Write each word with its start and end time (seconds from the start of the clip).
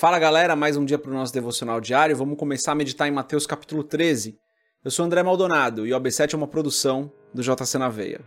Fala 0.00 0.18
galera, 0.18 0.56
mais 0.56 0.78
um 0.78 0.84
dia 0.86 0.98
para 0.98 1.10
o 1.10 1.14
nosso 1.14 1.30
devocional 1.30 1.78
diário. 1.78 2.16
Vamos 2.16 2.38
começar 2.38 2.72
a 2.72 2.74
meditar 2.74 3.06
em 3.06 3.10
Mateus 3.10 3.46
capítulo 3.46 3.84
13. 3.84 4.34
Eu 4.82 4.90
sou 4.90 5.04
André 5.04 5.22
Maldonado 5.22 5.86
e 5.86 5.92
o 5.92 6.00
AB7 6.00 6.32
é 6.32 6.36
uma 6.38 6.46
produção 6.46 7.12
do 7.34 7.42
JC 7.42 7.76
na 7.76 7.90
Veia. 7.90 8.22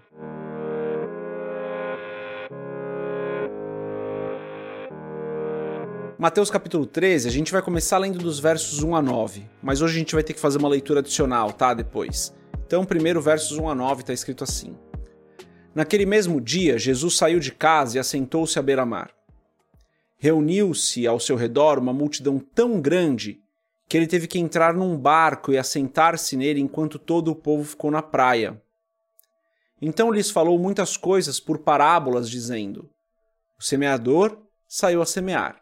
Mateus 6.20 6.52
capítulo 6.52 6.86
13, 6.86 7.28
a 7.28 7.32
gente 7.32 7.52
vai 7.52 7.64
começar 7.64 7.98
lendo 7.98 8.20
dos 8.20 8.38
versos 8.38 8.84
1 8.84 8.96
a 8.96 9.02
9, 9.02 9.50
mas 9.60 9.82
hoje 9.82 9.96
a 9.96 9.98
gente 9.98 10.14
vai 10.14 10.24
ter 10.24 10.34
que 10.34 10.40
fazer 10.40 10.60
uma 10.60 10.70
leitura 10.70 11.00
adicional, 11.00 11.52
tá? 11.52 11.74
Depois. 11.74 12.36
Então, 12.68 12.86
primeiro, 12.86 13.20
versos 13.20 13.58
1 13.58 13.68
a 13.68 13.74
9 13.74 14.02
está 14.02 14.14
escrito 14.14 14.44
assim: 14.44 14.78
Naquele 15.74 16.06
mesmo 16.06 16.40
dia, 16.40 16.78
Jesus 16.78 17.18
saiu 17.18 17.40
de 17.40 17.52
casa 17.52 17.98
e 17.98 18.00
assentou-se 18.00 18.60
à 18.60 18.62
beira-mar. 18.62 19.10
Reuniu-se 20.24 21.06
ao 21.06 21.20
seu 21.20 21.36
redor 21.36 21.78
uma 21.78 21.92
multidão 21.92 22.40
tão 22.40 22.80
grande 22.80 23.44
que 23.90 23.98
ele 23.98 24.08
teve 24.08 24.26
que 24.26 24.40
entrar 24.40 24.74
num 24.74 24.98
barco 24.98 25.52
e 25.52 25.58
assentar-se 25.58 26.38
nele 26.38 26.62
enquanto 26.62 26.98
todo 26.98 27.30
o 27.30 27.36
povo 27.36 27.66
ficou 27.66 27.92
na 27.92 28.02
praia. 28.02 28.64
Então 29.82 30.10
lhes 30.10 30.32
falou 30.32 30.58
muitas 30.58 30.96
coisas 30.96 31.42
por 31.42 31.58
parábolas, 31.58 32.30
dizendo: 32.30 32.90
O 33.60 33.62
semeador 33.62 34.42
saiu 34.66 35.02
a 35.02 35.06
semear. 35.06 35.62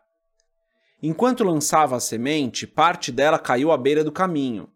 Enquanto 1.02 1.44
lançava 1.44 1.96
a 1.96 2.00
semente, 2.00 2.68
parte 2.68 3.12
dela 3.12 3.40
caiu 3.40 3.72
à 3.72 3.78
beira 3.80 4.04
do 4.04 4.12
caminho, 4.12 4.70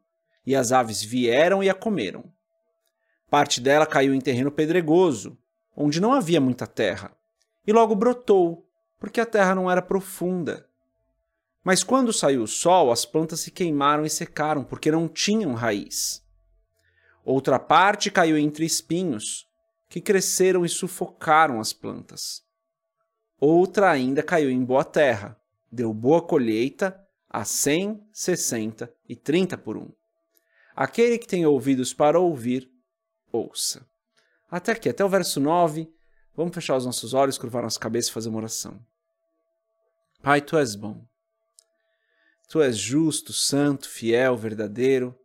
e 0.44 0.56
as 0.56 0.72
aves 0.72 1.04
vieram 1.04 1.64
e 1.64 1.70
a 1.70 1.76
comeram. 1.76 2.24
Parte 3.30 3.62
dela 3.62 3.86
caiu 3.86 4.16
em 4.16 4.20
terreno 4.20 4.50
pedregoso, 4.50 5.38
onde 5.78 6.02
não 6.02 6.12
havia 6.12 6.42
muita 6.42 6.66
terra, 6.66 7.16
e 7.68 7.72
logo 7.72 7.94
brotou, 7.94 8.65
porque 9.06 9.22
a 9.22 9.26
terra 9.26 9.54
não 9.54 9.70
era 9.70 9.84
profunda. 9.84 10.68
Mas 11.64 11.84
quando 11.84 12.12
saiu 12.12 12.42
o 12.42 12.48
sol, 12.48 12.92
as 12.92 13.06
plantas 13.06 13.42
se 13.42 13.52
queimaram 13.52 14.04
e 14.04 14.10
secaram, 14.10 14.64
porque 14.64 14.90
não 14.90 15.08
tinham 15.08 15.54
raiz. 15.54 16.26
Outra 17.24 17.60
parte 17.60 18.10
caiu 18.10 18.36
entre 18.36 18.66
espinhos, 18.66 19.48
que 19.88 20.02
cresceram 20.02 20.66
e 20.66 20.70
sufocaram 20.70 21.60
as 21.60 21.72
plantas. 21.72 22.44
Outra 23.40 23.92
ainda 23.92 24.24
caiu 24.24 24.50
em 24.50 24.64
boa 24.66 24.84
terra, 24.84 25.40
deu 25.72 25.94
boa 25.94 26.20
colheita 26.20 27.00
a 27.30 27.46
cem, 27.46 28.04
sessenta 28.12 28.92
e 29.08 29.16
trinta 29.16 29.56
por 29.56 29.78
um. 29.78 29.92
Aquele 30.76 31.20
que 31.20 31.28
tem 31.28 31.46
ouvidos 31.46 31.94
para 31.94 32.20
ouvir, 32.20 32.72
ouça. 33.32 33.88
Até 34.50 34.72
aqui, 34.72 34.90
até 34.90 35.06
o 35.06 35.10
verso 35.10 35.40
9. 35.40 35.94
Vamos 36.36 36.56
fechar 36.56 36.76
os 36.76 36.88
nossos 36.88 37.14
olhos, 37.14 37.38
curvar 37.38 37.62
nossa 37.62 37.80
cabeça 37.80 38.10
e 38.10 38.14
fazer 38.14 38.30
uma 38.30 38.40
oração. 38.40 38.84
Pai, 40.26 40.42
tu 40.42 40.58
és 40.58 40.74
bom. 40.74 41.06
Tu 42.50 42.60
és 42.60 42.76
justo, 42.76 43.32
santo, 43.32 43.88
fiel, 43.88 44.36
verdadeiro. 44.36 45.16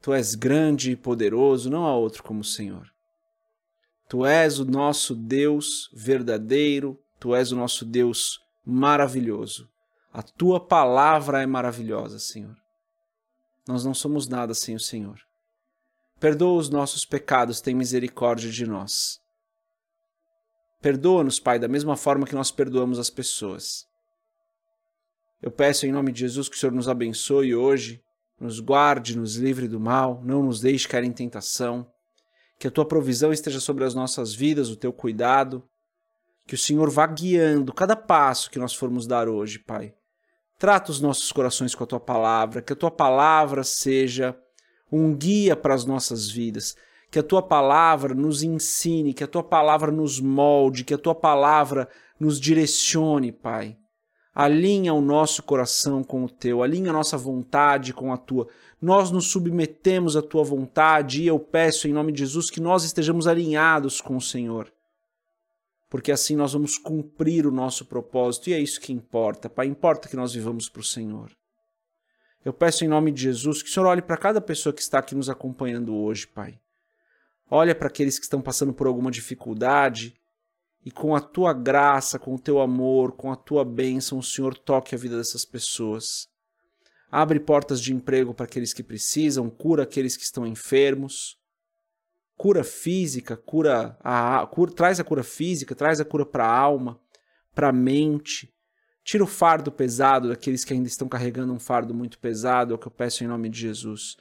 Tu 0.00 0.12
és 0.14 0.36
grande 0.36 0.92
e 0.92 0.96
poderoso, 0.96 1.68
não 1.68 1.84
há 1.84 1.96
outro 1.96 2.22
como 2.22 2.42
o 2.42 2.44
Senhor. 2.44 2.88
Tu 4.08 4.24
és 4.24 4.60
o 4.60 4.64
nosso 4.64 5.16
Deus 5.16 5.90
verdadeiro, 5.92 6.96
tu 7.18 7.34
és 7.34 7.50
o 7.50 7.56
nosso 7.56 7.84
Deus 7.84 8.40
maravilhoso. 8.64 9.68
A 10.12 10.22
tua 10.22 10.60
palavra 10.60 11.42
é 11.42 11.46
maravilhosa, 11.46 12.20
Senhor. 12.20 12.56
Nós 13.66 13.84
não 13.84 13.92
somos 13.92 14.28
nada 14.28 14.54
sem 14.54 14.76
o 14.76 14.80
Senhor. 14.80 15.18
Perdoa 16.20 16.56
os 16.56 16.70
nossos 16.70 17.04
pecados, 17.04 17.60
tem 17.60 17.74
misericórdia 17.74 18.48
de 18.48 18.64
nós. 18.64 19.20
Perdoa-nos, 20.80 21.40
Pai, 21.40 21.58
da 21.58 21.66
mesma 21.66 21.96
forma 21.96 22.28
que 22.28 22.34
nós 22.36 22.52
perdoamos 22.52 23.00
as 23.00 23.10
pessoas. 23.10 23.89
Eu 25.42 25.50
peço 25.50 25.86
em 25.86 25.92
nome 25.92 26.12
de 26.12 26.20
Jesus 26.20 26.48
que 26.48 26.56
o 26.56 26.58
Senhor 26.58 26.72
nos 26.72 26.88
abençoe 26.88 27.54
hoje, 27.54 28.02
nos 28.38 28.60
guarde, 28.60 29.16
nos 29.16 29.36
livre 29.36 29.66
do 29.66 29.80
mal, 29.80 30.20
não 30.22 30.42
nos 30.42 30.60
deixe 30.60 30.86
cair 30.86 31.04
em 31.04 31.12
tentação, 31.12 31.86
que 32.58 32.68
a 32.68 32.70
tua 32.70 32.84
provisão 32.84 33.32
esteja 33.32 33.58
sobre 33.58 33.84
as 33.84 33.94
nossas 33.94 34.34
vidas, 34.34 34.68
o 34.68 34.76
teu 34.76 34.92
cuidado, 34.92 35.64
que 36.46 36.54
o 36.54 36.58
Senhor 36.58 36.90
vá 36.90 37.06
guiando 37.06 37.72
cada 37.72 37.96
passo 37.96 38.50
que 38.50 38.58
nós 38.58 38.74
formos 38.74 39.06
dar 39.06 39.28
hoje, 39.28 39.58
Pai. 39.58 39.94
Trata 40.58 40.90
os 40.90 41.00
nossos 41.00 41.32
corações 41.32 41.74
com 41.74 41.84
a 41.84 41.86
tua 41.86 42.00
palavra, 42.00 42.60
que 42.60 42.74
a 42.74 42.76
tua 42.76 42.90
palavra 42.90 43.64
seja 43.64 44.36
um 44.92 45.16
guia 45.16 45.56
para 45.56 45.72
as 45.74 45.86
nossas 45.86 46.30
vidas. 46.30 46.76
Que 47.10 47.18
a 47.18 47.22
tua 47.22 47.42
palavra 47.42 48.14
nos 48.14 48.42
ensine, 48.42 49.14
que 49.14 49.24
a 49.24 49.26
tua 49.26 49.42
palavra 49.42 49.90
nos 49.90 50.20
molde, 50.20 50.84
que 50.84 50.92
a 50.92 50.98
tua 50.98 51.14
palavra 51.14 51.88
nos 52.20 52.38
direcione, 52.38 53.32
Pai. 53.32 53.79
Alinha 54.34 54.94
o 54.94 55.00
nosso 55.00 55.42
coração 55.42 56.04
com 56.04 56.24
o 56.24 56.28
teu, 56.28 56.62
alinha 56.62 56.90
a 56.90 56.92
nossa 56.92 57.16
vontade 57.16 57.92
com 57.92 58.12
a 58.12 58.16
tua. 58.16 58.46
Nós 58.80 59.10
nos 59.10 59.26
submetemos 59.26 60.16
à 60.16 60.22
tua 60.22 60.44
vontade 60.44 61.22
e 61.22 61.26
eu 61.26 61.38
peço 61.38 61.88
em 61.88 61.92
nome 61.92 62.12
de 62.12 62.20
Jesus 62.20 62.48
que 62.48 62.60
nós 62.60 62.84
estejamos 62.84 63.26
alinhados 63.26 64.00
com 64.00 64.16
o 64.16 64.20
Senhor. 64.20 64.72
Porque 65.88 66.12
assim 66.12 66.36
nós 66.36 66.52
vamos 66.52 66.78
cumprir 66.78 67.44
o 67.44 67.50
nosso 67.50 67.84
propósito 67.84 68.48
e 68.48 68.54
é 68.54 68.60
isso 68.60 68.80
que 68.80 68.92
importa, 68.92 69.50
Pai. 69.50 69.66
Importa 69.66 70.08
que 70.08 70.16
nós 70.16 70.32
vivamos 70.32 70.68
para 70.68 70.80
o 70.80 70.84
Senhor. 70.84 71.32
Eu 72.44 72.52
peço 72.52 72.84
em 72.84 72.88
nome 72.88 73.10
de 73.10 73.22
Jesus 73.22 73.62
que 73.62 73.68
o 73.68 73.72
Senhor 73.72 73.86
olhe 73.86 74.00
para 74.00 74.16
cada 74.16 74.40
pessoa 74.40 74.72
que 74.72 74.80
está 74.80 75.00
aqui 75.00 75.16
nos 75.16 75.28
acompanhando 75.28 75.94
hoje, 75.94 76.28
Pai. 76.28 76.58
Olha 77.50 77.74
para 77.74 77.88
aqueles 77.88 78.16
que 78.16 78.24
estão 78.24 78.40
passando 78.40 78.72
por 78.72 78.86
alguma 78.86 79.10
dificuldade 79.10 80.14
e 80.84 80.90
com 80.90 81.14
a 81.14 81.20
tua 81.20 81.52
graça, 81.52 82.18
com 82.18 82.34
o 82.34 82.38
teu 82.38 82.60
amor, 82.60 83.12
com 83.12 83.30
a 83.30 83.36
tua 83.36 83.64
bênção, 83.64 84.18
o 84.18 84.22
Senhor 84.22 84.56
toque 84.56 84.94
a 84.94 84.98
vida 84.98 85.16
dessas 85.16 85.44
pessoas. 85.44 86.28
Abre 87.10 87.40
portas 87.40 87.80
de 87.80 87.92
emprego 87.92 88.32
para 88.32 88.44
aqueles 88.44 88.72
que 88.72 88.82
precisam, 88.82 89.50
cura 89.50 89.82
aqueles 89.82 90.16
que 90.16 90.22
estão 90.22 90.46
enfermos. 90.46 91.38
Cura 92.36 92.64
física, 92.64 93.36
cura 93.36 93.98
a 94.02 94.46
cura, 94.46 94.72
traz 94.72 94.98
a 94.98 95.04
cura 95.04 95.22
física, 95.22 95.74
traz 95.74 96.00
a 96.00 96.04
cura 96.04 96.24
para 96.24 96.46
a 96.46 96.58
alma, 96.58 96.98
para 97.54 97.68
a 97.68 97.72
mente, 97.72 98.54
Tira 99.02 99.24
o 99.24 99.26
fardo 99.26 99.72
pesado 99.72 100.28
daqueles 100.28 100.64
que 100.64 100.72
ainda 100.72 100.86
estão 100.86 101.08
carregando 101.08 101.52
um 101.52 101.58
fardo 101.58 101.94
muito 101.94 102.18
pesado, 102.18 102.72
é 102.72 102.76
o 102.76 102.78
que 102.78 102.86
eu 102.86 102.92
peço 102.92 103.24
em 103.24 103.26
nome 103.26 103.48
de 103.48 103.58
Jesus. 103.58 104.16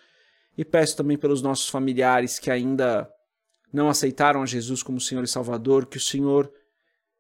E 0.58 0.64
peço 0.64 0.96
também 0.98 1.18
pelos 1.18 1.42
nossos 1.42 1.70
familiares 1.70 2.40
que 2.40 2.50
ainda 2.50 3.10
não 3.72 3.90
aceitaram 3.90 4.42
a 4.42 4.46
Jesus 4.46 4.82
como 4.84 5.00
Senhor 5.00 5.24
e 5.24 5.28
Salvador, 5.28 5.86
que 5.86 5.98
o 5.98 6.02
Senhor 6.02 6.52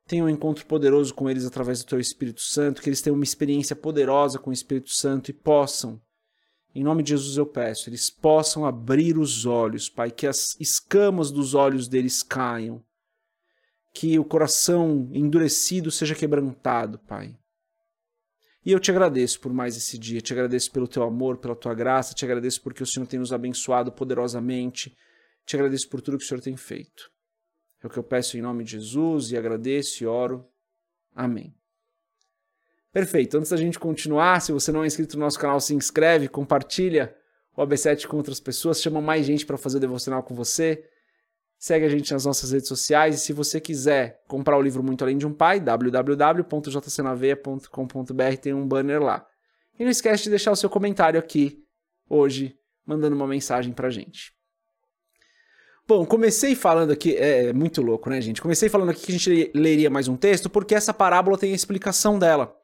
tenha 0.08 0.24
um 0.24 0.30
encontro 0.30 0.66
poderoso 0.66 1.14
com 1.14 1.30
eles 1.30 1.46
através 1.46 1.84
do 1.84 1.88
Teu 1.88 2.00
Espírito 2.00 2.42
Santo, 2.42 2.82
que 2.82 2.90
eles 2.90 3.02
tenham 3.02 3.16
uma 3.16 3.24
experiência 3.24 3.76
poderosa 3.76 4.40
com 4.40 4.50
o 4.50 4.54
Espírito 4.54 4.90
Santo 4.90 5.30
e 5.30 5.34
possam, 5.34 6.02
em 6.74 6.84
nome 6.84 7.04
de 7.04 7.12
Jesus 7.12 7.38
eu 7.38 7.46
peço, 7.46 7.90
eles 7.90 8.10
possam 8.10 8.66
abrir 8.66 9.18
os 9.20 9.46
olhos, 9.46 9.88
Pai, 9.88 10.10
que 10.10 10.26
as 10.26 10.60
escamas 10.60 11.30
dos 11.30 11.54
olhos 11.54 11.88
deles 11.88 12.24
caiam, 12.24 12.84
que 13.94 14.18
o 14.18 14.26
coração 14.26 15.10
endurecido 15.14 15.92
seja 15.92 16.16
quebrantado, 16.16 16.98
Pai. 17.00 17.36
E 18.66 18.72
eu 18.72 18.80
te 18.80 18.92
agradeço 18.92 19.40
por 19.40 19.54
mais 19.54 19.78
esse 19.78 19.98
dia, 19.98 20.22
te 20.22 20.34
agradeço 20.34 20.72
pelo 20.72 20.88
teu 20.88 21.04
amor, 21.04 21.38
pela 21.38 21.56
tua 21.56 21.74
graça, 21.74 22.14
te 22.14 22.26
agradeço 22.26 22.62
porque 22.62 22.84
o 22.84 22.86
Senhor 22.86 23.06
tem 23.06 23.20
nos 23.20 23.32
abençoado 23.32 23.92
poderosamente, 23.92 24.96
te 25.50 25.56
agradeço 25.56 25.90
por 25.90 26.00
tudo 26.00 26.20
que 26.20 26.24
o 26.24 26.28
Senhor 26.28 26.42
tem 26.42 26.56
feito. 26.56 27.12
É 27.82 27.88
o 27.88 27.90
que 27.90 27.98
eu 27.98 28.04
peço 28.04 28.38
em 28.38 28.42
nome 28.42 28.64
de 28.64 28.74
Jesus 28.74 29.32
e 29.32 29.38
agradeço 29.38 30.04
e 30.04 30.06
oro. 30.06 30.48
Amém. 31.16 31.56
Perfeito. 32.92 33.36
Antes 33.36 33.50
da 33.50 33.58
gente 33.58 33.80
continuar, 33.80 34.42
se 34.42 34.52
você 34.52 34.72
não 34.72 34.84
é 34.84 34.88
inscrito 34.88 35.18
no 35.18 35.24
nosso 35.24 35.40
canal, 35.40 35.60
se 35.60 35.74
inscreve, 35.74 36.28
compartilha 36.28 37.18
o 37.58 37.64
AB7 37.64 38.06
com 38.06 38.18
outras 38.18 38.40
pessoas, 38.40 38.80
chama 38.80 39.02
mais 39.02 39.26
gente 39.26 39.44
para 39.44 39.58
fazer 39.58 39.78
o 39.78 39.80
devocional 39.80 40.22
com 40.22 40.36
você. 40.36 40.88
Segue 41.58 41.84
a 41.84 41.90
gente 41.90 42.14
nas 42.14 42.26
nossas 42.26 42.52
redes 42.52 42.68
sociais 42.68 43.16
e 43.16 43.20
se 43.20 43.34
você 43.34 43.60
quiser 43.60 44.22
comprar 44.28 44.56
o 44.56 44.62
livro 44.62 44.84
Muito 44.84 45.04
Além 45.04 45.18
de 45.18 45.26
um 45.26 45.34
Pai, 45.34 45.60
www.jcnaveia.com.br 45.60 48.38
tem 48.40 48.54
um 48.54 48.68
banner 48.68 49.02
lá. 49.02 49.28
E 49.80 49.84
não 49.84 49.90
esquece 49.90 50.26
de 50.26 50.30
deixar 50.30 50.52
o 50.52 50.56
seu 50.56 50.70
comentário 50.70 51.20
aqui 51.20 51.66
hoje, 52.08 52.56
mandando 52.86 53.16
uma 53.16 53.26
mensagem 53.26 53.74
pra 53.74 53.90
gente. 53.90 54.38
Bom, 55.90 56.06
comecei 56.06 56.54
falando 56.54 56.92
aqui, 56.92 57.16
é, 57.16 57.46
é 57.46 57.54
muito 57.54 57.82
louco, 57.82 58.12
né, 58.12 58.22
gente? 58.22 58.44
Comecei 58.44 58.70
falando 58.70 58.92
aqui 58.92 59.08
que 59.08 59.12
a 59.12 59.18
gente 59.18 59.52
leria 59.56 59.90
mais 59.90 60.08
um 60.08 60.16
texto 60.16 60.48
porque 60.48 60.76
essa 60.76 60.94
parábola 60.94 61.36
tem 61.36 61.52
a 61.52 61.56
explicação 61.56 62.20
dela. 62.20 62.56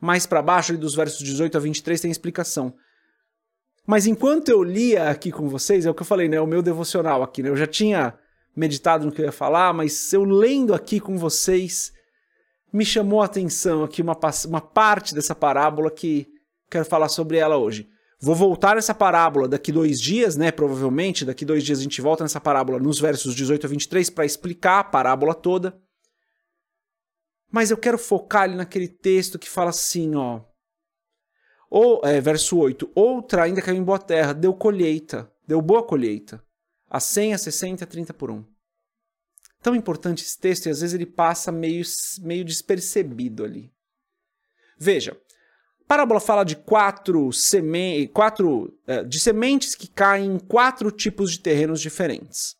Mais 0.00 0.24
para 0.26 0.40
baixo, 0.40 0.74
dos 0.78 0.94
versos 0.94 1.18
18 1.18 1.54
a 1.54 1.60
23, 1.60 2.00
tem 2.00 2.08
a 2.08 2.12
explicação. 2.12 2.72
Mas 3.86 4.06
enquanto 4.06 4.48
eu 4.48 4.62
lia 4.62 5.10
aqui 5.10 5.30
com 5.30 5.50
vocês, 5.50 5.84
é 5.84 5.90
o 5.90 5.94
que 5.94 6.00
eu 6.00 6.06
falei, 6.06 6.30
né? 6.30 6.40
O 6.40 6.46
meu 6.46 6.62
devocional 6.62 7.22
aqui, 7.22 7.42
né? 7.42 7.50
Eu 7.50 7.56
já 7.56 7.66
tinha 7.66 8.14
meditado 8.56 9.04
no 9.04 9.12
que 9.12 9.20
eu 9.20 9.26
ia 9.26 9.32
falar, 9.32 9.74
mas 9.74 10.10
eu 10.10 10.24
lendo 10.24 10.72
aqui 10.72 10.98
com 10.98 11.18
vocês, 11.18 11.92
me 12.72 12.86
chamou 12.86 13.20
a 13.20 13.26
atenção 13.26 13.84
aqui 13.84 14.00
uma, 14.00 14.18
uma 14.46 14.60
parte 14.62 15.14
dessa 15.14 15.34
parábola 15.34 15.90
que 15.90 16.26
quero 16.70 16.86
falar 16.86 17.10
sobre 17.10 17.36
ela 17.36 17.58
hoje. 17.58 17.86
Vou 18.24 18.36
voltar 18.36 18.76
nessa 18.76 18.94
parábola 18.94 19.48
daqui 19.48 19.72
dois 19.72 20.00
dias, 20.00 20.36
né? 20.36 20.52
Provavelmente, 20.52 21.24
daqui 21.24 21.44
dois 21.44 21.64
dias 21.64 21.80
a 21.80 21.82
gente 21.82 22.00
volta 22.00 22.22
nessa 22.22 22.40
parábola 22.40 22.78
nos 22.78 23.00
versos 23.00 23.34
18 23.34 23.66
a 23.66 23.68
23 23.68 24.10
para 24.10 24.24
explicar 24.24 24.78
a 24.78 24.84
parábola 24.84 25.34
toda. 25.34 25.76
Mas 27.50 27.72
eu 27.72 27.76
quero 27.76 27.98
focar 27.98 28.42
ali 28.42 28.54
naquele 28.54 28.86
texto 28.86 29.40
que 29.40 29.50
fala 29.50 29.70
assim, 29.70 30.14
ó. 30.14 30.40
Ou, 31.68 32.00
é, 32.04 32.20
verso 32.20 32.56
8, 32.58 32.92
outra 32.94 33.42
ainda 33.42 33.60
caiu 33.60 33.78
em 33.78 33.82
boa 33.82 33.98
terra, 33.98 34.32
deu 34.32 34.54
colheita, 34.54 35.28
deu 35.44 35.60
boa 35.60 35.82
colheita. 35.82 36.40
A 36.88 37.00
100, 37.00 37.34
a 37.34 37.38
60, 37.38 37.82
a 37.82 37.86
30 37.88 38.14
por 38.14 38.30
um. 38.30 38.44
Tão 39.60 39.74
importante 39.74 40.22
esse 40.22 40.38
texto 40.38 40.66
e 40.66 40.70
às 40.70 40.80
vezes 40.80 40.94
ele 40.94 41.06
passa 41.06 41.50
meio, 41.50 41.82
meio 42.20 42.44
despercebido 42.44 43.42
ali. 43.42 43.74
Veja, 44.78 45.20
parábola 45.92 46.20
fala 46.20 46.42
de 46.42 46.56
quatro, 46.56 47.30
seme... 47.34 48.08
quatro 48.14 48.72
é, 48.86 49.04
de 49.04 49.20
sementes 49.20 49.74
que 49.74 49.86
caem 49.86 50.36
em 50.36 50.38
quatro 50.38 50.90
tipos 50.90 51.32
de 51.32 51.40
terrenos 51.40 51.82
diferentes. 51.82 52.56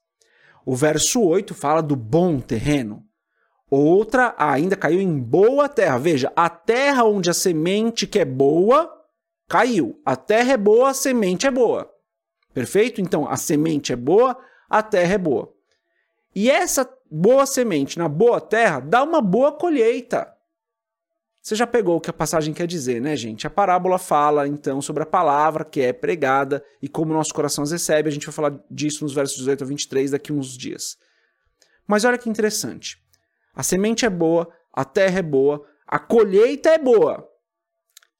O 0.66 0.76
verso 0.76 1.22
8 1.22 1.54
fala 1.54 1.82
do 1.82 1.96
bom 1.96 2.40
terreno. 2.40 3.02
Outra 3.70 4.34
ainda 4.36 4.76
caiu 4.76 5.00
em 5.00 5.18
boa 5.18 5.66
terra. 5.66 5.96
Veja, 5.96 6.30
a 6.36 6.50
terra 6.50 7.04
onde 7.04 7.30
a 7.30 7.32
semente 7.32 8.06
que 8.06 8.18
é 8.18 8.24
boa 8.26 8.92
caiu. 9.48 9.98
A 10.04 10.14
terra 10.14 10.52
é 10.52 10.58
boa, 10.58 10.90
a 10.90 10.94
semente 10.94 11.46
é 11.46 11.50
boa. 11.50 11.90
Perfeito? 12.52 13.00
Então, 13.00 13.26
a 13.26 13.38
semente 13.38 13.94
é 13.94 13.96
boa, 13.96 14.36
a 14.68 14.82
terra 14.82 15.14
é 15.14 15.18
boa. 15.18 15.50
E 16.34 16.50
essa 16.50 16.86
boa 17.10 17.46
semente 17.46 17.98
na 17.98 18.10
boa 18.10 18.42
terra 18.42 18.78
dá 18.78 19.02
uma 19.02 19.22
boa 19.22 19.52
colheita. 19.52 20.30
Você 21.42 21.56
já 21.56 21.66
pegou 21.66 21.96
o 21.96 22.00
que 22.00 22.08
a 22.08 22.12
passagem 22.12 22.54
quer 22.54 22.68
dizer, 22.68 23.00
né, 23.00 23.16
gente? 23.16 23.48
A 23.48 23.50
parábola 23.50 23.98
fala, 23.98 24.46
então, 24.46 24.80
sobre 24.80 25.02
a 25.02 25.06
palavra 25.06 25.64
que 25.64 25.80
é 25.80 25.92
pregada 25.92 26.64
e 26.80 26.88
como 26.88 27.12
nosso 27.12 27.34
coração 27.34 27.64
as 27.64 27.72
recebe. 27.72 28.08
A 28.08 28.12
gente 28.12 28.26
vai 28.26 28.32
falar 28.32 28.64
disso 28.70 29.02
nos 29.02 29.12
versos 29.12 29.38
18 29.38 29.64
a 29.64 29.66
23 29.66 30.10
daqui 30.12 30.30
a 30.30 30.34
uns 30.36 30.56
dias. 30.56 30.96
Mas 31.84 32.04
olha 32.04 32.16
que 32.16 32.30
interessante. 32.30 32.96
A 33.52 33.64
semente 33.64 34.06
é 34.06 34.10
boa, 34.10 34.48
a 34.72 34.84
terra 34.84 35.18
é 35.18 35.22
boa, 35.22 35.66
a 35.84 35.98
colheita 35.98 36.68
é 36.68 36.78
boa. 36.78 37.28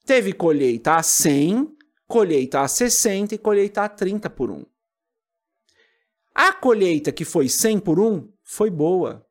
Teve 0.05 0.33
colheita 0.33 0.95
a 0.95 1.01
100, 1.01 1.77
colheita 2.05 2.59
a 2.59 2.67
60 2.67 3.35
e 3.35 3.37
colheita 3.37 3.83
a 3.83 3.89
30 3.89 4.29
por 4.29 4.51
1. 4.51 4.65
A 6.35 6.51
colheita 6.51 7.09
que 7.09 7.23
foi 7.23 7.47
100 7.47 7.79
por 7.79 8.01
1 8.01 8.29
foi 8.43 8.69
boa. 8.69 9.25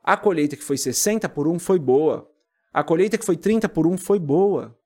A 0.00 0.16
colheita 0.16 0.56
que 0.56 0.62
foi 0.62 0.78
60 0.78 1.28
por 1.28 1.48
1 1.48 1.58
foi 1.58 1.80
boa. 1.80 2.31
A 2.72 2.82
colheita 2.82 3.18
que 3.18 3.24
foi 3.24 3.36
30 3.36 3.68
por 3.68 3.86
1 3.86 3.98
foi 3.98 4.18
boa. 4.18 4.76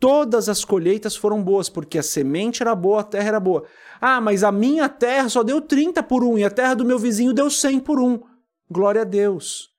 Todas 0.00 0.48
as 0.48 0.64
colheitas 0.64 1.16
foram 1.16 1.42
boas, 1.42 1.68
porque 1.68 1.98
a 1.98 2.02
semente 2.02 2.62
era 2.62 2.74
boa, 2.74 3.00
a 3.00 3.04
terra 3.04 3.28
era 3.28 3.40
boa. 3.40 3.64
Ah, 4.00 4.20
mas 4.20 4.44
a 4.44 4.52
minha 4.52 4.88
terra 4.88 5.28
só 5.28 5.42
deu 5.42 5.60
30 5.60 6.02
por 6.04 6.22
1 6.22 6.38
e 6.38 6.44
a 6.44 6.50
terra 6.50 6.74
do 6.74 6.84
meu 6.84 6.98
vizinho 6.98 7.32
deu 7.32 7.50
100 7.50 7.80
por 7.80 8.00
1. 8.00 8.20
Glória 8.70 9.02
a 9.02 9.04
Deus. 9.04 9.70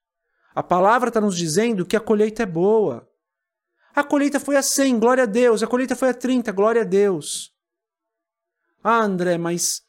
A 0.54 0.63
palavra 0.63 1.10
está 1.10 1.21
nos 1.21 1.38
dizendo 1.38 1.86
que 1.86 1.95
a 1.95 2.01
colheita 2.01 2.44
é 2.44 2.45
boa. 2.45 3.07
A 3.95 4.04
colheita 4.04 4.39
foi 4.39 4.56
a 4.56 4.62
100, 4.62 5.00
glória 5.00 5.24
a 5.24 5.27
Deus. 5.27 5.63
A 5.63 5.68
colheita 5.68 5.95
foi 5.95 6.10
a 6.10 6.13
30, 6.13 6.51
glória 6.51 6.81
a 6.81 6.86
Deus. 6.86 7.54
Ah, 8.83 9.01
André, 9.01 9.38
mas 9.38 9.81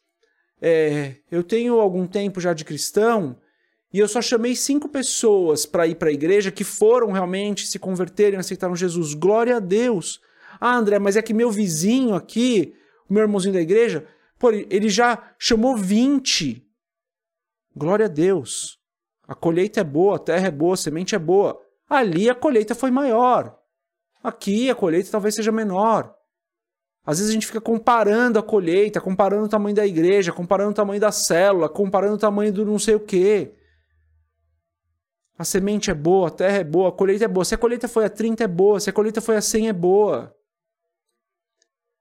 é, 0.60 1.16
eu 1.30 1.42
tenho 1.42 1.80
algum 1.80 2.06
tempo 2.06 2.40
já 2.40 2.52
de 2.52 2.64
cristão 2.64 3.36
e 3.92 3.98
eu 3.98 4.06
só 4.06 4.22
chamei 4.22 4.54
cinco 4.54 4.88
pessoas 4.88 5.66
para 5.66 5.86
ir 5.86 5.96
para 5.96 6.10
a 6.10 6.12
igreja 6.12 6.52
que 6.52 6.62
foram 6.62 7.10
realmente 7.10 7.66
se 7.66 7.78
converterem 7.78 8.38
aceitaram 8.38 8.76
Jesus. 8.76 9.14
Glória 9.14 9.56
a 9.56 9.60
Deus. 9.60 10.20
Ah, 10.60 10.76
André, 10.76 10.98
mas 10.98 11.16
é 11.16 11.22
que 11.22 11.34
meu 11.34 11.50
vizinho 11.50 12.14
aqui, 12.14 12.74
o 13.08 13.14
meu 13.14 13.22
irmãozinho 13.22 13.54
da 13.54 13.60
igreja, 13.60 14.06
pô, 14.38 14.50
ele 14.52 14.88
já 14.88 15.34
chamou 15.38 15.76
20. 15.76 16.64
Glória 17.74 18.06
a 18.06 18.08
Deus. 18.08 18.78
A 19.26 19.34
colheita 19.34 19.80
é 19.80 19.84
boa, 19.84 20.16
a 20.16 20.18
terra 20.18 20.48
é 20.48 20.50
boa, 20.50 20.74
a 20.74 20.76
semente 20.76 21.14
é 21.14 21.18
boa. 21.18 21.60
Ali 21.88 22.30
a 22.30 22.34
colheita 22.34 22.74
foi 22.74 22.90
maior. 22.90 23.58
Aqui 24.22 24.70
a 24.70 24.74
colheita 24.74 25.10
talvez 25.10 25.34
seja 25.34 25.50
menor. 25.50 26.14
Às 27.04 27.18
vezes 27.18 27.30
a 27.30 27.34
gente 27.34 27.46
fica 27.46 27.60
comparando 27.60 28.38
a 28.38 28.42
colheita, 28.42 29.00
comparando 29.00 29.46
o 29.46 29.48
tamanho 29.48 29.74
da 29.74 29.86
igreja, 29.86 30.32
comparando 30.32 30.70
o 30.70 30.74
tamanho 30.74 31.00
da 31.00 31.10
célula, 31.10 31.68
comparando 31.68 32.14
o 32.14 32.18
tamanho 32.18 32.52
do 32.52 32.64
não 32.64 32.78
sei 32.78 32.94
o 32.94 33.00
quê. 33.00 33.54
A 35.40 35.44
semente 35.44 35.90
é 35.90 35.94
boa, 35.94 36.28
a 36.28 36.30
terra 36.30 36.58
é 36.58 36.64
boa, 36.64 36.90
a 36.90 36.92
colheita 36.92 37.24
é 37.24 37.28
boa. 37.28 37.46
Se 37.46 37.54
a 37.54 37.56
colheita 37.56 37.88
foi 37.88 38.04
a 38.04 38.10
30 38.10 38.44
é 38.44 38.46
boa, 38.46 38.78
se 38.78 38.90
a 38.90 38.92
colheita 38.92 39.22
foi 39.22 39.38
a 39.38 39.40
100 39.40 39.68
é 39.70 39.72
boa. 39.72 40.36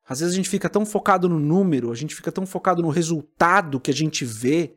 Às 0.05 0.19
vezes 0.19 0.33
a 0.33 0.35
gente 0.35 0.49
fica 0.49 0.69
tão 0.69 0.85
focado 0.85 1.29
no 1.29 1.39
número, 1.39 1.89
a 1.89 1.95
gente 1.95 2.13
fica 2.13 2.33
tão 2.33 2.45
focado 2.45 2.81
no 2.81 2.89
resultado 2.89 3.79
que 3.79 3.91
a 3.91 3.93
gente 3.93 4.25
vê, 4.25 4.75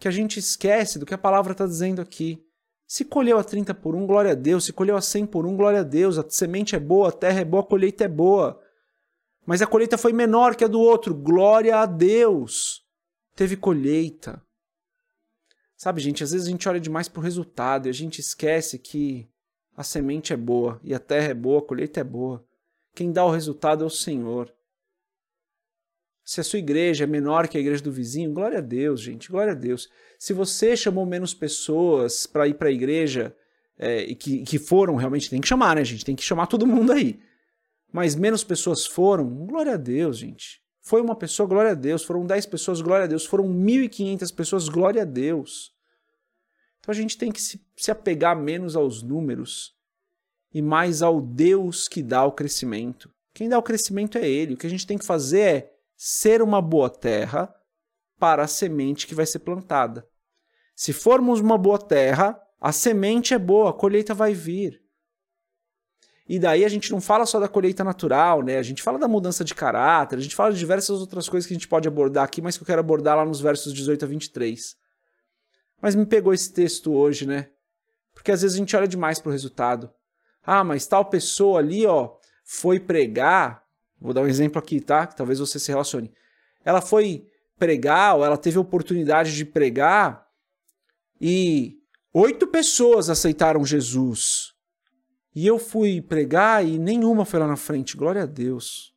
que 0.00 0.08
a 0.08 0.10
gente 0.10 0.38
esquece 0.38 0.98
do 0.98 1.04
que 1.04 1.12
a 1.12 1.18
palavra 1.18 1.52
está 1.52 1.66
dizendo 1.66 2.00
aqui. 2.00 2.42
Se 2.86 3.04
colheu 3.04 3.38
a 3.38 3.44
30 3.44 3.74
por 3.74 3.94
1, 3.94 4.06
glória 4.06 4.32
a 4.32 4.34
Deus. 4.34 4.64
Se 4.64 4.72
colheu 4.72 4.96
a 4.96 5.02
100 5.02 5.26
por 5.26 5.44
1, 5.44 5.58
glória 5.58 5.80
a 5.80 5.84
Deus. 5.84 6.16
A 6.16 6.24
semente 6.26 6.74
é 6.74 6.80
boa, 6.80 7.10
a 7.10 7.12
terra 7.12 7.40
é 7.42 7.44
boa, 7.44 7.62
a 7.62 7.66
colheita 7.66 8.02
é 8.02 8.08
boa. 8.08 8.58
Mas 9.44 9.60
a 9.60 9.66
colheita 9.66 9.98
foi 9.98 10.14
menor 10.14 10.56
que 10.56 10.64
a 10.64 10.68
do 10.68 10.80
outro, 10.80 11.14
glória 11.14 11.76
a 11.76 11.84
Deus. 11.84 12.82
Teve 13.34 13.58
colheita. 13.58 14.42
Sabe, 15.76 16.00
gente, 16.00 16.24
às 16.24 16.32
vezes 16.32 16.46
a 16.46 16.50
gente 16.50 16.68
olha 16.68 16.80
demais 16.80 17.08
pro 17.08 17.20
resultado 17.20 17.86
e 17.86 17.90
a 17.90 17.94
gente 17.94 18.20
esquece 18.20 18.78
que 18.78 19.28
a 19.76 19.82
semente 19.82 20.32
é 20.32 20.36
boa 20.36 20.80
e 20.82 20.94
a 20.94 20.98
terra 20.98 21.28
é 21.28 21.34
boa, 21.34 21.58
a 21.58 21.62
colheita 21.62 22.00
é 22.00 22.04
boa. 22.04 22.42
Quem 22.94 23.12
dá 23.12 23.24
o 23.24 23.30
resultado 23.30 23.84
é 23.84 23.86
o 23.86 23.90
Senhor. 23.90 24.50
Se 26.24 26.40
a 26.40 26.44
sua 26.44 26.58
igreja 26.58 27.04
é 27.04 27.06
menor 27.06 27.46
que 27.46 27.58
a 27.58 27.60
igreja 27.60 27.82
do 27.82 27.92
vizinho, 27.92 28.32
glória 28.32 28.58
a 28.58 28.62
Deus, 28.62 29.00
gente, 29.02 29.30
glória 29.30 29.52
a 29.52 29.54
Deus. 29.54 29.88
Se 30.18 30.32
você 30.32 30.74
chamou 30.76 31.04
menos 31.04 31.34
pessoas 31.34 32.26
para 32.26 32.48
ir 32.48 32.54
para 32.54 32.68
a 32.68 32.72
igreja 32.72 33.36
é, 33.78 34.02
e 34.02 34.14
que, 34.14 34.42
que 34.44 34.58
foram, 34.58 34.96
realmente 34.96 35.28
tem 35.28 35.40
que 35.40 35.46
chamar, 35.46 35.76
né, 35.76 35.84
gente? 35.84 36.04
Tem 36.04 36.16
que 36.16 36.22
chamar 36.22 36.46
todo 36.46 36.66
mundo 36.66 36.90
aí. 36.90 37.20
Mas 37.92 38.16
menos 38.16 38.42
pessoas 38.42 38.86
foram, 38.86 39.28
glória 39.46 39.74
a 39.74 39.76
Deus, 39.76 40.18
gente. 40.18 40.60
Foi 40.86 41.02
uma 41.02 41.16
pessoa, 41.16 41.48
glória 41.48 41.72
a 41.72 41.74
Deus. 41.74 42.04
Foram 42.04 42.24
10 42.24 42.46
pessoas, 42.46 42.80
glória 42.80 43.06
a 43.06 43.08
Deus. 43.08 43.26
Foram 43.26 43.48
1.500 43.48 44.32
pessoas, 44.32 44.68
glória 44.68 45.02
a 45.02 45.04
Deus. 45.04 45.74
Então 46.78 46.92
a 46.92 46.94
gente 46.94 47.18
tem 47.18 47.32
que 47.32 47.42
se, 47.42 47.60
se 47.76 47.90
apegar 47.90 48.36
menos 48.36 48.76
aos 48.76 49.02
números 49.02 49.74
e 50.54 50.62
mais 50.62 51.02
ao 51.02 51.20
Deus 51.20 51.88
que 51.88 52.04
dá 52.04 52.24
o 52.24 52.30
crescimento. 52.30 53.10
Quem 53.34 53.48
dá 53.48 53.58
o 53.58 53.64
crescimento 53.64 54.16
é 54.16 54.28
Ele. 54.28 54.54
O 54.54 54.56
que 54.56 54.68
a 54.68 54.70
gente 54.70 54.86
tem 54.86 54.96
que 54.96 55.04
fazer 55.04 55.40
é 55.40 55.72
ser 55.96 56.40
uma 56.40 56.62
boa 56.62 56.88
terra 56.88 57.52
para 58.16 58.44
a 58.44 58.48
semente 58.48 59.08
que 59.08 59.14
vai 59.14 59.26
ser 59.26 59.40
plantada. 59.40 60.08
Se 60.76 60.92
formos 60.92 61.40
uma 61.40 61.58
boa 61.58 61.80
terra, 61.80 62.40
a 62.60 62.70
semente 62.70 63.34
é 63.34 63.38
boa, 63.40 63.70
a 63.70 63.72
colheita 63.72 64.14
vai 64.14 64.34
vir. 64.34 64.85
E 66.28 66.38
daí 66.38 66.64
a 66.64 66.68
gente 66.68 66.90
não 66.90 67.00
fala 67.00 67.24
só 67.24 67.38
da 67.38 67.46
colheita 67.46 67.84
natural, 67.84 68.42
né? 68.42 68.58
A 68.58 68.62
gente 68.62 68.82
fala 68.82 68.98
da 68.98 69.06
mudança 69.06 69.44
de 69.44 69.54
caráter, 69.54 70.16
a 70.16 70.20
gente 70.20 70.34
fala 70.34 70.52
de 70.52 70.58
diversas 70.58 71.00
outras 71.00 71.28
coisas 71.28 71.46
que 71.46 71.54
a 71.54 71.56
gente 71.56 71.68
pode 71.68 71.86
abordar 71.86 72.24
aqui, 72.24 72.42
mas 72.42 72.56
que 72.56 72.64
eu 72.64 72.66
quero 72.66 72.80
abordar 72.80 73.16
lá 73.16 73.24
nos 73.24 73.40
versos 73.40 73.72
18 73.72 74.04
a 74.04 74.08
23. 74.08 74.76
Mas 75.80 75.94
me 75.94 76.04
pegou 76.04 76.34
esse 76.34 76.52
texto 76.52 76.92
hoje, 76.92 77.26
né? 77.26 77.48
Porque 78.12 78.32
às 78.32 78.42
vezes 78.42 78.56
a 78.56 78.58
gente 78.58 78.74
olha 78.74 78.88
demais 78.88 79.20
pro 79.20 79.30
resultado. 79.30 79.88
Ah, 80.42 80.64
mas 80.64 80.86
tal 80.86 81.04
pessoa 81.04 81.60
ali, 81.60 81.86
ó, 81.86 82.16
foi 82.44 82.80
pregar. 82.80 83.62
Vou 84.00 84.12
dar 84.12 84.22
um 84.22 84.26
exemplo 84.26 84.58
aqui, 84.58 84.80
tá? 84.80 85.06
Que 85.06 85.14
talvez 85.14 85.38
você 85.38 85.60
se 85.60 85.70
relacione. 85.70 86.12
Ela 86.64 86.80
foi 86.80 87.28
pregar, 87.56 88.16
ou 88.16 88.24
ela 88.24 88.36
teve 88.36 88.58
a 88.58 88.60
oportunidade 88.60 89.34
de 89.34 89.44
pregar, 89.44 90.26
e 91.20 91.78
oito 92.12 92.46
pessoas 92.48 93.08
aceitaram 93.08 93.64
Jesus. 93.64 94.55
E 95.36 95.46
eu 95.46 95.58
fui 95.58 96.00
pregar 96.00 96.66
e 96.66 96.78
nenhuma 96.78 97.26
foi 97.26 97.38
lá 97.38 97.46
na 97.46 97.58
frente. 97.58 97.94
Glória 97.94 98.22
a 98.22 98.26
Deus. 98.26 98.94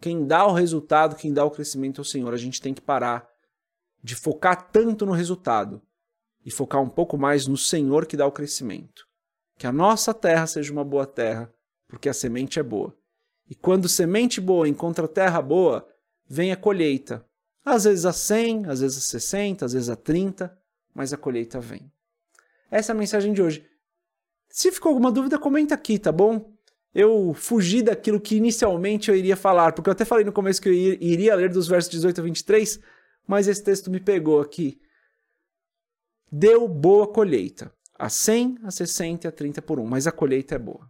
Quem 0.00 0.24
dá 0.24 0.46
o 0.46 0.52
resultado, 0.52 1.16
quem 1.16 1.32
dá 1.32 1.44
o 1.44 1.50
crescimento 1.50 2.00
é 2.00 2.02
o 2.02 2.04
Senhor. 2.04 2.32
A 2.32 2.36
gente 2.36 2.60
tem 2.60 2.72
que 2.72 2.80
parar 2.80 3.28
de 4.00 4.14
focar 4.14 4.70
tanto 4.70 5.04
no 5.04 5.10
resultado 5.10 5.82
e 6.44 6.52
focar 6.52 6.80
um 6.80 6.88
pouco 6.88 7.18
mais 7.18 7.48
no 7.48 7.56
Senhor 7.56 8.06
que 8.06 8.16
dá 8.16 8.24
o 8.24 8.30
crescimento. 8.30 9.08
Que 9.58 9.66
a 9.66 9.72
nossa 9.72 10.14
terra 10.14 10.46
seja 10.46 10.72
uma 10.72 10.84
boa 10.84 11.04
terra, 11.04 11.52
porque 11.88 12.08
a 12.08 12.14
semente 12.14 12.60
é 12.60 12.62
boa. 12.62 12.96
E 13.50 13.54
quando 13.56 13.88
semente 13.88 14.40
boa 14.40 14.68
encontra 14.68 15.08
terra 15.08 15.42
boa, 15.42 15.84
vem 16.28 16.52
a 16.52 16.56
colheita. 16.56 17.26
Às 17.64 17.82
vezes 17.82 18.04
a 18.04 18.12
100, 18.12 18.66
às 18.66 18.80
vezes 18.82 18.98
a 18.98 19.00
60, 19.00 19.64
às 19.64 19.72
vezes 19.72 19.88
a 19.88 19.96
30, 19.96 20.56
mas 20.94 21.12
a 21.12 21.16
colheita 21.16 21.58
vem. 21.58 21.90
Essa 22.70 22.92
é 22.92 22.94
a 22.94 22.96
mensagem 22.96 23.32
de 23.32 23.42
hoje. 23.42 23.66
Se 24.56 24.72
ficou 24.72 24.88
alguma 24.88 25.12
dúvida, 25.12 25.38
comenta 25.38 25.74
aqui, 25.74 25.98
tá 25.98 26.10
bom? 26.10 26.50
Eu 26.94 27.34
fugi 27.34 27.82
daquilo 27.82 28.18
que 28.18 28.36
inicialmente 28.36 29.10
eu 29.10 29.14
iria 29.14 29.36
falar, 29.36 29.72
porque 29.72 29.90
eu 29.90 29.92
até 29.92 30.02
falei 30.02 30.24
no 30.24 30.32
começo 30.32 30.62
que 30.62 30.68
eu 30.70 30.72
iria 30.72 31.34
ler 31.34 31.50
dos 31.50 31.68
versos 31.68 31.90
18 31.90 32.22
a 32.22 32.24
23, 32.24 32.80
mas 33.28 33.48
esse 33.48 33.62
texto 33.62 33.90
me 33.90 34.00
pegou 34.00 34.40
aqui. 34.40 34.80
Deu 36.32 36.66
boa 36.66 37.06
colheita. 37.06 37.70
A 37.98 38.08
100, 38.08 38.56
a 38.62 38.70
60 38.70 39.26
e 39.26 39.28
a 39.28 39.32
30 39.32 39.60
por 39.60 39.78
1, 39.78 39.84
mas 39.84 40.06
a 40.06 40.12
colheita 40.12 40.54
é 40.54 40.58
boa. 40.58 40.88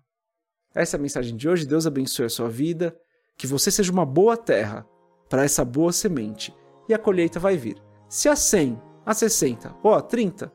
Essa 0.72 0.96
é 0.96 0.98
a 0.98 1.02
mensagem 1.02 1.36
de 1.36 1.48
hoje. 1.48 1.66
Deus 1.66 1.88
abençoe 1.88 2.26
a 2.26 2.30
sua 2.30 2.48
vida. 2.48 2.96
Que 3.36 3.48
você 3.48 3.72
seja 3.72 3.90
uma 3.90 4.06
boa 4.06 4.36
terra 4.36 4.86
para 5.28 5.42
essa 5.42 5.64
boa 5.64 5.92
semente. 5.92 6.54
E 6.88 6.94
a 6.94 6.98
colheita 7.00 7.40
vai 7.40 7.56
vir. 7.56 7.82
Se 8.08 8.28
a 8.28 8.36
100, 8.36 8.80
a 9.04 9.12
60 9.12 9.74
ou 9.82 9.92
a 9.92 10.00
30, 10.00 10.52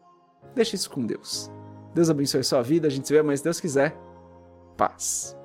deixe 0.55 0.77
isso 0.77 0.89
com 0.89 1.05
Deus. 1.05 1.51
Deus 1.93 2.09
abençoe 2.09 2.41
a 2.41 2.43
sua 2.43 2.61
vida. 2.61 2.87
A 2.87 2.91
gente 2.91 3.07
se 3.07 3.13
vê 3.13 3.21
mais 3.21 3.39
se 3.39 3.43
Deus 3.43 3.59
quiser. 3.59 3.95
Paz. 4.77 5.37